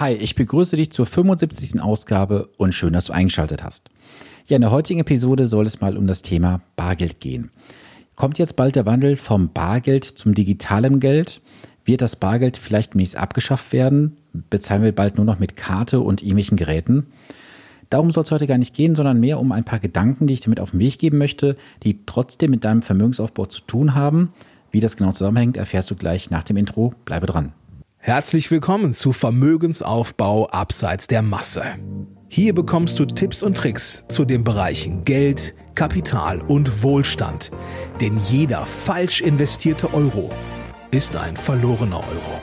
[0.00, 1.82] Hi, ich begrüße dich zur 75.
[1.82, 3.90] Ausgabe und schön, dass du eingeschaltet hast.
[4.46, 7.50] Ja, in der heutigen Episode soll es mal um das Thema Bargeld gehen.
[8.14, 11.40] Kommt jetzt bald der Wandel vom Bargeld zum digitalen Geld?
[11.84, 14.18] Wird das Bargeld vielleicht demnächst abgeschafft werden?
[14.50, 17.08] Bezahlen wir bald nur noch mit Karte und ähnlichen Geräten?
[17.90, 20.42] Darum soll es heute gar nicht gehen, sondern mehr um ein paar Gedanken, die ich
[20.42, 24.32] damit auf den Weg geben möchte, die trotzdem mit deinem Vermögensaufbau zu tun haben.
[24.70, 26.94] Wie das genau zusammenhängt, erfährst du gleich nach dem Intro.
[27.04, 27.52] Bleibe dran.
[28.00, 31.64] Herzlich willkommen zu Vermögensaufbau abseits der Masse.
[32.28, 37.50] Hier bekommst du Tipps und Tricks zu den Bereichen Geld, Kapital und Wohlstand.
[38.00, 40.30] Denn jeder falsch investierte Euro
[40.92, 42.40] ist ein verlorener Euro.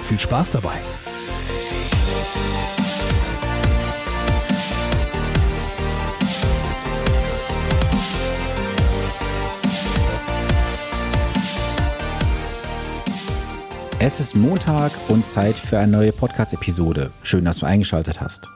[0.00, 0.78] Viel Spaß dabei!
[14.00, 17.10] Es ist Montag und Zeit für eine neue Podcast-Episode.
[17.24, 18.48] Schön, dass du eingeschaltet hast.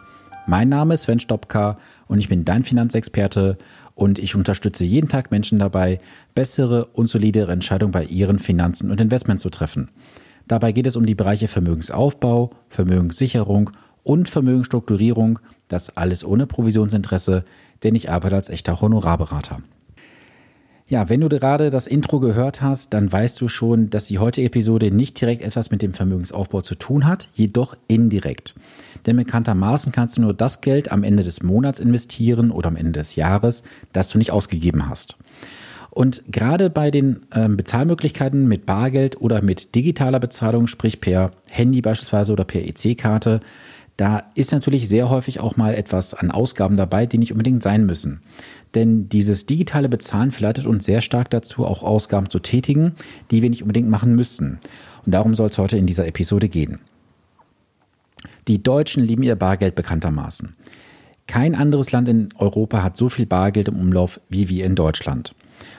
[0.46, 3.58] Mein Name ist Sven Stopka und ich bin dein Finanzexperte
[3.96, 5.98] und ich unterstütze jeden Tag Menschen dabei,
[6.36, 9.90] bessere und solidere Entscheidungen bei ihren Finanzen und Investments zu treffen.
[10.46, 13.70] Dabei geht es um die Bereiche Vermögensaufbau, Vermögenssicherung
[14.04, 17.44] und Vermögensstrukturierung, das alles ohne Provisionsinteresse,
[17.82, 19.60] denn ich arbeite als echter Honorarberater.
[20.92, 24.46] Ja, wenn du gerade das Intro gehört hast, dann weißt du schon, dass die heutige
[24.46, 28.54] Episode nicht direkt etwas mit dem Vermögensaufbau zu tun hat, jedoch indirekt.
[29.06, 32.92] Denn bekanntermaßen kannst du nur das Geld am Ende des Monats investieren oder am Ende
[32.92, 33.62] des Jahres,
[33.94, 35.16] das du nicht ausgegeben hast.
[35.88, 41.80] Und gerade bei den ähm, Bezahlmöglichkeiten mit Bargeld oder mit digitaler Bezahlung, sprich per Handy
[41.80, 43.40] beispielsweise oder per EC-Karte,
[43.96, 47.84] da ist natürlich sehr häufig auch mal etwas an Ausgaben dabei, die nicht unbedingt sein
[47.84, 48.22] müssen.
[48.74, 52.94] Denn dieses digitale Bezahlen verleitet uns sehr stark dazu, auch Ausgaben zu tätigen,
[53.30, 54.58] die wir nicht unbedingt machen müssten.
[55.04, 56.78] Und darum soll es heute in dieser Episode gehen.
[58.48, 60.54] Die Deutschen lieben ihr Bargeld bekanntermaßen.
[61.26, 65.34] Kein anderes Land in Europa hat so viel Bargeld im Umlauf wie wir in Deutschland.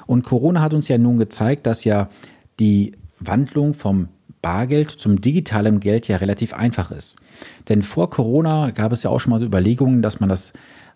[0.05, 2.09] Und Corona hat uns ja nun gezeigt, dass ja
[2.59, 4.09] die Wandlung vom
[4.43, 7.17] Bargeld zum digitalen Geld ja relativ einfach ist.
[7.69, 10.53] Denn vor Corona gab es ja auch schon mal so Überlegungen, dass man das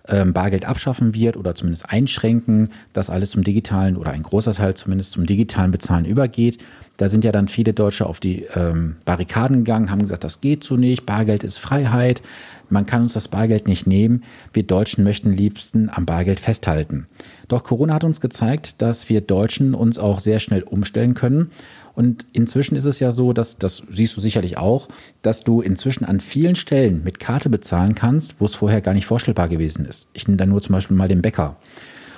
[0.08, 4.74] ähm, Bargeld abschaffen wird oder zumindest einschränken, dass alles zum digitalen oder ein großer Teil
[4.75, 6.63] zumindest zum digitalen Bezahlen übergeht.
[6.97, 10.63] Da sind ja dann viele Deutsche auf die ähm, Barrikaden gegangen, haben gesagt, das geht
[10.63, 12.22] so nicht, Bargeld ist Freiheit,
[12.69, 14.23] man kann uns das Bargeld nicht nehmen.
[14.53, 17.07] Wir Deutschen möchten liebsten am Bargeld festhalten.
[17.47, 21.51] Doch Corona hat uns gezeigt, dass wir Deutschen uns auch sehr schnell umstellen können
[21.97, 24.88] und inzwischen ist es ja so, dass, das siehst du sicherlich auch,
[25.23, 29.07] dass du inzwischen an vielen Stellen mit Karte bezahlen kannst, wo es vorher gar nicht
[29.07, 30.07] vorstellbar gewesen ist.
[30.13, 31.57] Ich nehme da nur zum Beispiel mal den Bäcker.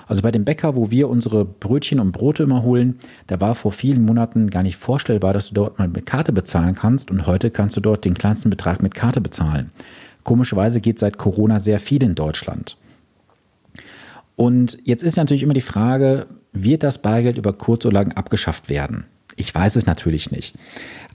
[0.05, 3.71] Also bei dem Bäcker, wo wir unsere Brötchen und Brote immer holen, da war vor
[3.71, 7.49] vielen Monaten gar nicht vorstellbar, dass du dort mal mit Karte bezahlen kannst und heute
[7.49, 9.71] kannst du dort den kleinsten Betrag mit Karte bezahlen.
[10.24, 12.78] Komischerweise geht seit Corona sehr viel in Deutschland.
[14.35, 18.69] Und jetzt ist natürlich immer die Frage, wird das Bargeld über kurz oder lang abgeschafft
[18.69, 19.06] werden?
[19.35, 20.56] Ich weiß es natürlich nicht.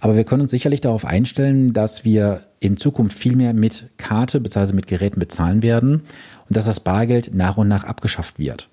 [0.00, 4.40] Aber wir können uns sicherlich darauf einstellen, dass wir in Zukunft viel mehr mit Karte
[4.40, 4.72] bzw.
[4.72, 6.02] mit Geräten bezahlen werden
[6.48, 8.68] und dass das Bargeld nach und nach abgeschafft wird.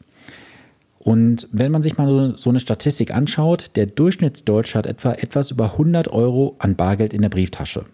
[1.00, 5.72] Und wenn man sich mal so eine Statistik anschaut, der Durchschnittsdeutsche hat etwa etwas über
[5.72, 7.86] 100 Euro an Bargeld in der Brieftasche.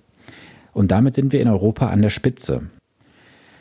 [0.77, 2.67] Und damit sind wir in Europa an der Spitze.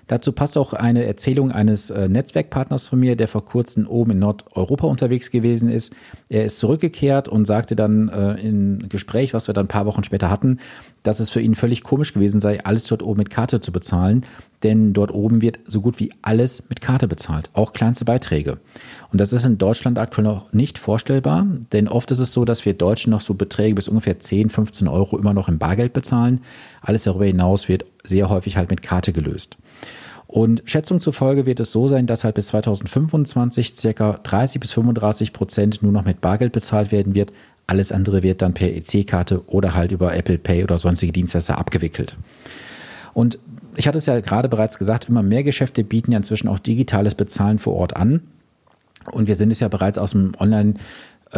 [0.06, 4.19] Dazu passt auch eine Erzählung eines äh, Netzwerkpartners von mir, der vor kurzem oben in
[4.19, 5.97] Nordeuropa unterwegs gewesen ist.
[6.28, 10.04] Er ist zurückgekehrt und sagte dann äh, im Gespräch, was wir dann ein paar Wochen
[10.04, 10.59] später hatten,
[11.06, 14.25] dass es für ihn völlig komisch gewesen sei, alles dort oben mit Karte zu bezahlen,
[14.62, 18.59] denn dort oben wird so gut wie alles mit Karte bezahlt, auch kleinste Beiträge.
[19.12, 22.65] Und das ist in Deutschland aktuell noch nicht vorstellbar, denn oft ist es so, dass
[22.65, 26.41] wir Deutschen noch so Beträge bis ungefähr 10, 15 Euro immer noch im Bargeld bezahlen.
[26.81, 29.56] Alles darüber hinaus wird sehr häufig halt mit Karte gelöst.
[30.27, 35.33] Und Schätzung zufolge wird es so sein, dass halt bis 2025 circa 30 bis 35
[35.33, 37.33] Prozent nur noch mit Bargeld bezahlt werden wird.
[37.66, 42.16] Alles andere wird dann per EC-Karte oder halt über Apple Pay oder sonstige Dienstleister abgewickelt.
[43.12, 43.38] Und
[43.74, 47.15] ich hatte es ja gerade bereits gesagt, immer mehr Geschäfte bieten ja inzwischen auch digitales
[47.15, 48.21] Bezahlen vor Ort an.
[49.10, 50.74] Und wir sind es ja bereits aus dem Online-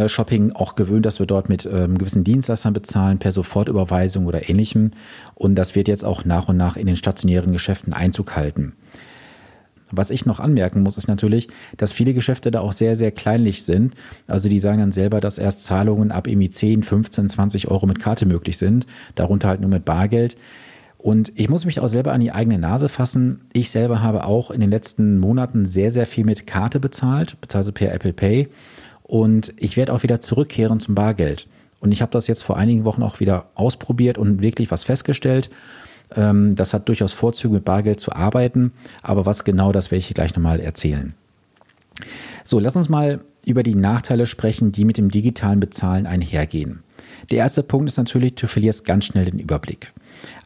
[0.05, 4.91] Shopping auch gewöhnt, dass wir dort mit ähm, gewissen Dienstleistern bezahlen, per Sofortüberweisung oder ähnlichem.
[5.33, 8.73] Und das wird jetzt auch nach und nach in den stationären Geschäften Einzug halten.
[9.91, 11.47] Was ich noch anmerken muss, ist natürlich,
[11.77, 13.95] dass viele Geschäfte da auch sehr, sehr kleinlich sind.
[14.27, 17.99] Also die sagen dann selber, dass erst Zahlungen ab irgendwie 10, 15, 20 Euro mit
[17.99, 20.37] Karte möglich sind, darunter halt nur mit Bargeld.
[20.97, 23.41] Und ich muss mich auch selber an die eigene Nase fassen.
[23.53, 27.71] Ich selber habe auch in den letzten Monaten sehr, sehr viel mit Karte bezahlt, beziehungsweise
[27.71, 28.49] per Apple Pay.
[29.03, 31.47] Und ich werde auch wieder zurückkehren zum Bargeld.
[31.79, 35.49] Und ich habe das jetzt vor einigen Wochen auch wieder ausprobiert und wirklich was festgestellt.
[36.15, 38.73] Ähm, das hat durchaus Vorzüge, mit Bargeld zu arbeiten.
[39.01, 41.13] Aber was genau, das werde ich gleich nochmal erzählen.
[42.43, 46.83] So, lass uns mal über die Nachteile sprechen, die mit dem digitalen Bezahlen einhergehen.
[47.31, 49.93] Der erste Punkt ist natürlich, du verlierst ganz schnell den Überblick.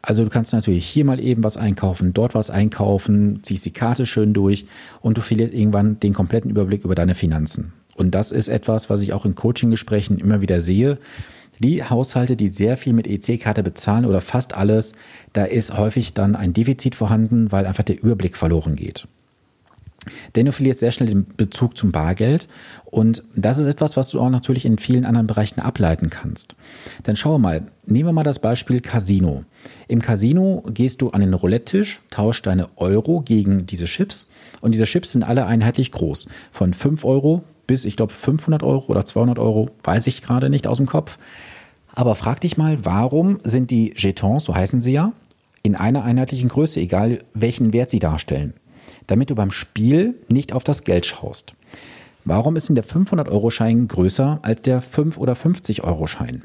[0.02, 4.06] Also du kannst natürlich hier mal eben was einkaufen, dort was einkaufen, ziehst die Karte
[4.06, 4.66] schön durch
[5.02, 7.74] und du verlierst irgendwann den kompletten Überblick über deine Finanzen.
[7.96, 10.98] Und das ist etwas, was ich auch in Coaching-Gesprächen immer wieder sehe.
[11.64, 14.94] Die Haushalte, die sehr viel mit EC-Karte bezahlen oder fast alles,
[15.32, 19.08] da ist häufig dann ein Defizit vorhanden, weil einfach der Überblick verloren geht.
[20.36, 22.50] Denn du verlierst sehr schnell den Bezug zum Bargeld
[22.84, 26.56] und das ist etwas, was du auch natürlich in vielen anderen Bereichen ableiten kannst.
[27.04, 29.46] Dann schau mal, nehmen wir mal das Beispiel Casino.
[29.88, 34.30] Im Casino gehst du an den Roulette-Tisch, tauschst deine Euro gegen diese Chips
[34.60, 36.28] und diese Chips sind alle einheitlich groß.
[36.52, 40.68] Von 5 Euro bis, ich glaube, 500 Euro oder 200 Euro, weiß ich gerade nicht
[40.68, 41.18] aus dem Kopf.
[41.94, 45.14] Aber frag dich mal, warum sind die Jetons, so heißen sie ja,
[45.62, 48.54] in einer einheitlichen Größe, egal welchen Wert sie darstellen?
[49.08, 51.54] damit du beim Spiel nicht auf das Geld schaust.
[52.26, 56.44] Warum ist denn der 500-Euro-Schein größer als der 5- oder 50-Euro-Schein?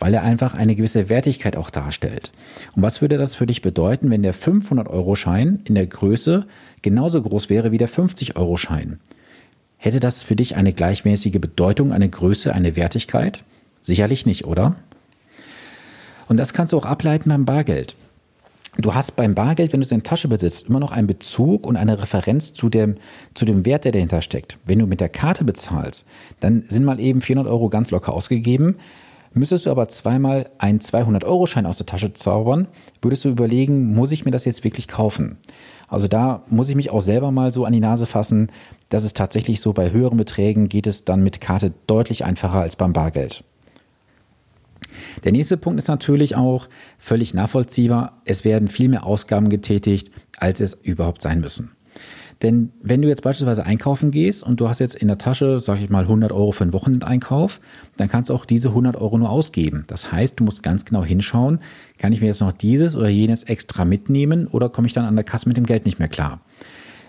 [0.00, 2.32] Weil er einfach eine gewisse Wertigkeit auch darstellt.
[2.74, 6.46] Und was würde das für dich bedeuten, wenn der 500-Euro-Schein in der Größe
[6.82, 8.98] genauso groß wäre wie der 50-Euro-Schein?
[9.76, 13.44] Hätte das für dich eine gleichmäßige Bedeutung, eine Größe, eine Wertigkeit?
[13.84, 14.76] Sicherlich nicht, oder?
[16.26, 17.96] Und das kannst du auch ableiten beim Bargeld.
[18.78, 21.66] Du hast beim Bargeld, wenn du es in der Tasche besitzt, immer noch einen Bezug
[21.66, 22.96] und eine Referenz zu dem,
[23.34, 24.58] zu dem Wert, der dahinter steckt.
[24.64, 26.06] Wenn du mit der Karte bezahlst,
[26.40, 28.76] dann sind mal eben 400 Euro ganz locker ausgegeben.
[29.34, 32.68] Müsstest du aber zweimal einen 200-Euro-Schein aus der Tasche zaubern,
[33.02, 35.36] würdest du überlegen, muss ich mir das jetzt wirklich kaufen?
[35.88, 38.50] Also da muss ich mich auch selber mal so an die Nase fassen.
[38.88, 42.76] Das ist tatsächlich so, bei höheren Beträgen geht es dann mit Karte deutlich einfacher als
[42.76, 43.44] beim Bargeld.
[45.22, 46.68] Der nächste Punkt ist natürlich auch
[46.98, 48.22] völlig nachvollziehbar.
[48.24, 51.70] Es werden viel mehr Ausgaben getätigt, als es überhaupt sein müssen.
[52.42, 55.80] Denn wenn du jetzt beispielsweise einkaufen gehst und du hast jetzt in der Tasche, sag
[55.80, 57.60] ich mal, 100 Euro für einen Wochenendeinkauf,
[57.96, 59.84] dann kannst du auch diese 100 Euro nur ausgeben.
[59.86, 61.60] Das heißt, du musst ganz genau hinschauen,
[61.98, 65.14] kann ich mir jetzt noch dieses oder jenes extra mitnehmen oder komme ich dann an
[65.14, 66.40] der Kasse mit dem Geld nicht mehr klar?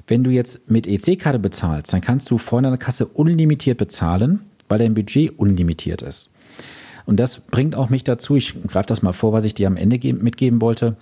[0.07, 4.42] Wenn du jetzt mit EC-Karte bezahlst, dann kannst du vorne an der Kasse unlimitiert bezahlen,
[4.69, 6.34] weil dein Budget unlimitiert ist.
[7.06, 9.78] Und das bringt auch mich dazu, ich greife das mal vor, was ich dir am
[9.78, 10.96] Ende mitgeben wollte.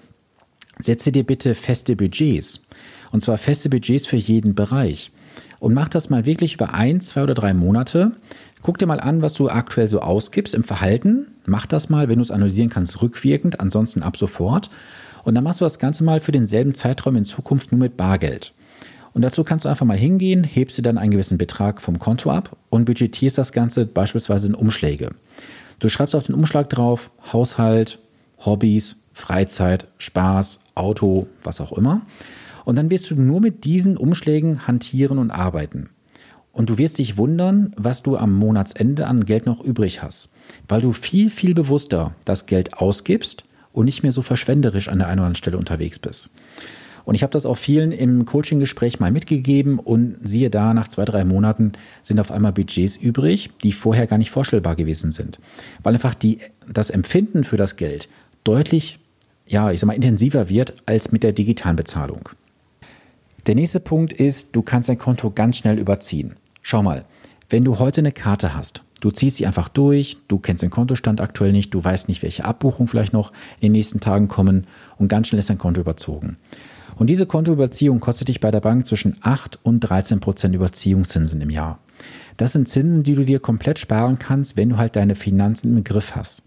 [0.80, 2.66] Setze dir bitte feste Budgets.
[3.12, 5.12] Und zwar feste Budgets für jeden Bereich.
[5.60, 8.12] Und mach das mal wirklich über ein, zwei oder drei Monate.
[8.64, 11.28] Guck dir mal an, was du aktuell so ausgibst im Verhalten.
[11.46, 14.70] Mach das mal, wenn du es analysieren kannst, rückwirkend, ansonsten ab sofort.
[15.24, 18.54] Und dann machst du das Ganze mal für denselben Zeitraum in Zukunft nur mit Bargeld.
[19.14, 22.32] Und dazu kannst du einfach mal hingehen, hebst dir dann einen gewissen Betrag vom Konto
[22.32, 25.12] ab und budgetierst das Ganze beispielsweise in Umschläge.
[25.84, 28.00] Du schreibst auf den Umschlag drauf Haushalt,
[28.40, 32.04] Hobbys, Freizeit, Spaß, Auto, was auch immer.
[32.64, 35.90] Und dann wirst du nur mit diesen Umschlägen hantieren und arbeiten.
[36.54, 40.30] Und du wirst dich wundern, was du am Monatsende an Geld noch übrig hast,
[40.70, 43.44] weil du viel, viel bewusster das Geld ausgibst
[43.74, 46.34] und nicht mehr so verschwenderisch an der einen oder anderen Stelle unterwegs bist.
[47.06, 51.06] Und ich habe das auch vielen im Coaching-Gespräch mal mitgegeben und siehe da, nach zwei,
[51.06, 55.40] drei Monaten sind auf einmal Budgets übrig, die vorher gar nicht vorstellbar gewesen sind.
[55.82, 56.40] Weil einfach die,
[56.72, 58.10] das Empfinden für das Geld
[58.44, 59.00] deutlich,
[59.46, 62.30] ja, ich sag mal, intensiver wird als mit der digitalen Bezahlung.
[63.46, 66.38] Der nächste Punkt ist, du kannst dein Konto ganz schnell überziehen.
[66.62, 67.04] Schau mal,
[67.50, 71.20] wenn du heute eine Karte hast, du ziehst sie einfach durch, du kennst den Kontostand
[71.20, 74.66] aktuell nicht, du weißt nicht, welche Abbuchungen vielleicht noch in den nächsten Tagen kommen
[74.98, 76.38] und ganz schnell ist dein Konto überzogen.
[76.96, 81.50] Und diese Kontoüberziehung kostet dich bei der Bank zwischen 8 und 13 Prozent Überziehungszinsen im
[81.50, 81.80] Jahr.
[82.38, 85.84] Das sind Zinsen, die du dir komplett sparen kannst, wenn du halt deine Finanzen im
[85.84, 86.44] Griff hast.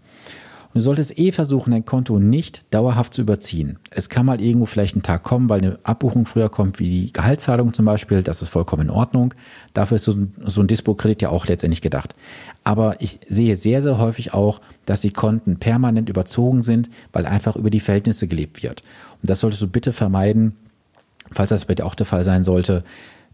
[0.73, 3.79] Du solltest eh versuchen, dein Konto nicht dauerhaft zu überziehen.
[3.89, 7.13] Es kann mal irgendwo vielleicht ein Tag kommen, weil eine Abbuchung früher kommt, wie die
[7.13, 8.21] Gehaltszahlung zum Beispiel.
[8.21, 9.33] Das ist vollkommen in Ordnung.
[9.73, 12.15] Dafür ist so ein, so ein Dispo-Kredit ja auch letztendlich gedacht.
[12.63, 17.55] Aber ich sehe sehr, sehr häufig auch, dass die Konten permanent überzogen sind, weil einfach
[17.55, 18.83] über die Verhältnisse gelebt wird.
[19.21, 20.55] Und das solltest du bitte vermeiden,
[21.31, 22.83] falls das bei dir auch der Fall sein sollte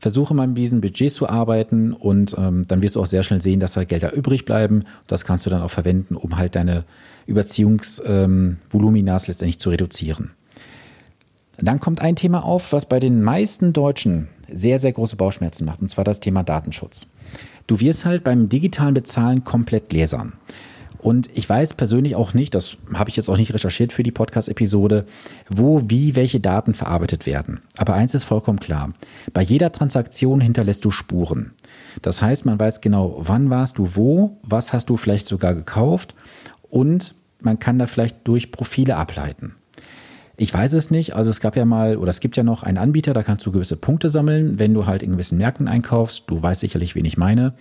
[0.04, 3.42] versuche mal mit diesen Budgets zu arbeiten und ähm, dann wirst du auch sehr schnell
[3.42, 4.84] sehen, dass da Gelder übrig bleiben.
[5.08, 6.84] Das kannst du dann auch verwenden, um halt deine
[7.26, 10.32] Überziehungsvoluminas ähm, letztendlich zu reduzieren.
[11.58, 15.82] Dann kommt ein Thema auf, was bei den meisten Deutschen sehr, sehr große Bauchschmerzen macht,
[15.82, 17.08] und zwar das Thema Datenschutz.
[17.66, 20.34] Du wirst halt beim digitalen Bezahlen komplett lesern.
[21.04, 24.12] Und ich weiß persönlich auch nicht, das habe ich jetzt auch nicht recherchiert für die
[24.12, 25.06] Podcast-Episode,
[25.50, 27.60] wo, wie, welche Daten verarbeitet werden.
[27.76, 28.94] Aber eins ist vollkommen klar.
[29.34, 31.52] Bei jeder Transaktion hinterlässt du Spuren.
[32.02, 36.16] Das heißt, man weiß genau, wann warst du wo, was hast du vielleicht sogar gekauft
[36.70, 39.56] und man kann da vielleicht durch Profile ableiten.
[40.38, 41.16] Ich weiß es nicht.
[41.16, 43.52] Also es gab ja mal, oder es gibt ja noch einen Anbieter, da kannst du
[43.52, 46.24] gewisse Punkte sammeln, wenn du halt in gewissen Märkten einkaufst.
[46.28, 47.56] Du weißt sicherlich, wen ich meine.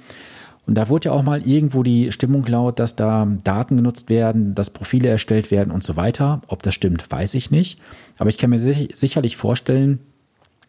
[0.66, 4.54] Und da wurde ja auch mal irgendwo die Stimmung laut, dass da Daten genutzt werden,
[4.54, 6.42] dass Profile erstellt werden und so weiter.
[6.46, 7.80] Ob das stimmt, weiß ich nicht.
[8.18, 9.98] Aber ich kann mir sicherlich vorstellen,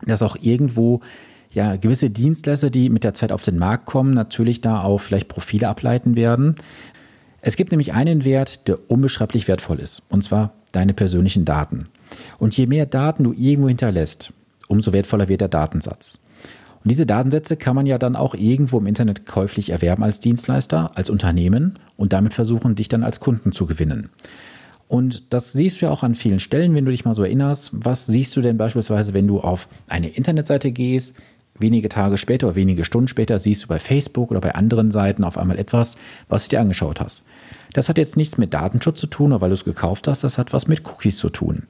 [0.06, 1.02] dass auch irgendwo
[1.54, 5.28] ja gewisse Dienstleister, die mit der Zeit auf den Markt kommen, natürlich da auch vielleicht
[5.28, 6.56] Profile ableiten werden.
[7.42, 11.88] Es gibt nämlich einen Wert, der unbeschreiblich wertvoll ist, und zwar deine persönlichen Daten.
[12.40, 14.34] Und je mehr Daten du irgendwo hinterlässt,
[14.68, 16.20] umso wertvoller wird der Datensatz.
[16.84, 20.92] Und diese Datensätze kann man ja dann auch irgendwo im Internet käuflich erwerben als Dienstleister,
[20.96, 24.10] als Unternehmen und damit versuchen, dich dann als Kunden zu gewinnen.
[24.90, 27.72] Und das siehst du ja auch an vielen Stellen, wenn du dich mal so erinnerst.
[27.74, 31.16] Was siehst du denn beispielsweise, wenn du auf eine Internetseite gehst?
[31.58, 35.24] Wenige Tage später oder wenige Stunden später siehst du bei Facebook oder bei anderen Seiten
[35.24, 35.98] auf einmal etwas,
[36.28, 37.25] was du dir angeschaut hast.
[37.74, 40.38] Das hat jetzt nichts mit Datenschutz zu tun, oder weil du es gekauft hast, das
[40.38, 41.63] hat was mit Cookies zu tun.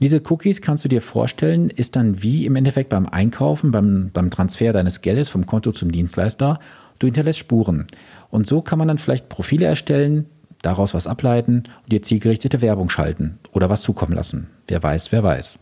[0.00, 4.30] Diese Cookies kannst du dir vorstellen, ist dann wie im Endeffekt beim Einkaufen, beim, beim
[4.30, 6.60] Transfer deines Geldes vom Konto zum Dienstleister.
[6.98, 7.86] Du hinterlässt Spuren.
[8.30, 10.26] Und so kann man dann vielleicht Profile erstellen,
[10.62, 14.48] daraus was ableiten und dir zielgerichtete Werbung schalten oder was zukommen lassen.
[14.66, 15.58] Wer weiß, wer weiß.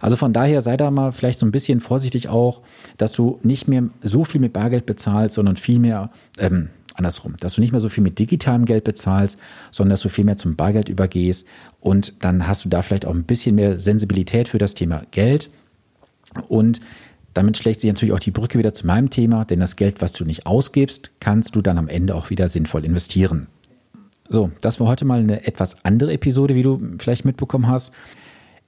[0.00, 2.62] Also von daher sei da mal vielleicht so ein bisschen vorsichtig auch,
[2.96, 6.70] dass du nicht mehr so viel mit Bargeld bezahlst, sondern viel mehr, ähm,
[7.00, 9.38] andersrum, dass du nicht mehr so viel mit digitalem Geld bezahlst,
[9.70, 11.46] sondern dass du viel mehr zum Bargeld übergehst
[11.80, 15.50] und dann hast du da vielleicht auch ein bisschen mehr Sensibilität für das Thema Geld
[16.48, 16.80] und
[17.34, 20.12] damit schlägt sich natürlich auch die Brücke wieder zu meinem Thema, denn das Geld, was
[20.12, 23.46] du nicht ausgibst, kannst du dann am Ende auch wieder sinnvoll investieren.
[24.28, 27.94] So, das war heute mal eine etwas andere Episode, wie du vielleicht mitbekommen hast.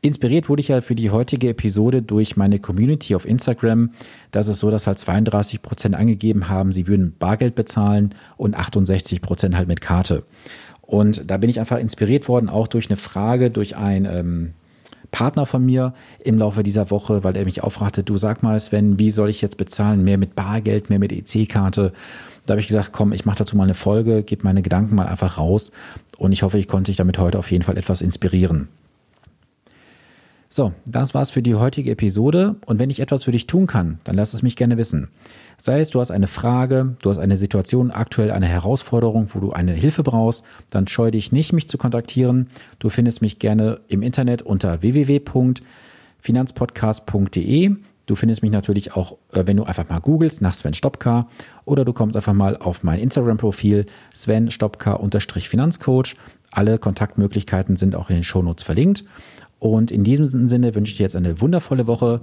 [0.05, 3.91] Inspiriert wurde ich ja für die heutige Episode durch meine Community auf Instagram.
[4.33, 9.23] Das ist so, dass halt 32 Prozent angegeben haben, sie würden Bargeld bezahlen und 68
[9.23, 10.25] Prozent halt mit Karte.
[10.81, 14.55] Und da bin ich einfach inspiriert worden, auch durch eine Frage, durch ein ähm,
[15.13, 18.99] Partner von mir im Laufe dieser Woche, weil er mich aufragte, du sag mal, Sven,
[18.99, 20.03] wie soll ich jetzt bezahlen?
[20.03, 21.93] Mehr mit Bargeld, mehr mit EC-Karte?
[22.45, 25.07] Da habe ich gesagt, komm, ich mache dazu mal eine Folge, gebe meine Gedanken mal
[25.07, 25.71] einfach raus
[26.19, 28.67] und ich hoffe, ich konnte dich damit heute auf jeden Fall etwas inspirieren.
[30.55, 34.01] So, das war's für die heutige Episode und wenn ich etwas für dich tun kann,
[34.05, 35.09] dann lass es mich gerne wissen.
[35.57, 39.53] Sei es, du hast eine Frage, du hast eine Situation, aktuell eine Herausforderung, wo du
[39.53, 42.51] eine Hilfe brauchst, dann scheu dich nicht, mich zu kontaktieren.
[42.81, 47.77] Du findest mich gerne im Internet unter www.finanzpodcast.de.
[48.05, 51.29] Du findest mich natürlich auch, äh, wenn du einfach mal googelst nach Sven Stopka
[51.65, 56.17] oder du kommst einfach mal auf mein Instagram-Profil Sven Stopka-Finanzcoach.
[56.51, 59.07] Alle Kontaktmöglichkeiten sind auch in den Shownotes verlinkt.
[59.63, 62.23] Und in diesem Sinne wünsche ich dir jetzt eine wundervolle Woche.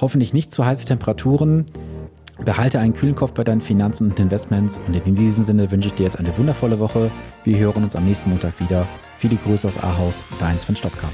[0.00, 1.66] Hoffentlich nicht zu heiße Temperaturen.
[2.46, 4.80] Behalte einen kühlen Kopf bei deinen Finanzen und Investments.
[4.86, 7.10] Und in diesem Sinne wünsche ich dir jetzt eine wundervolle Woche.
[7.44, 8.86] Wir hören uns am nächsten Montag wieder.
[9.18, 11.08] Viele Grüße aus Ahaus, dein Sven Stopka.